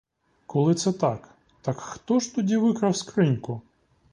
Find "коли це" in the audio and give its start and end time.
0.45-0.93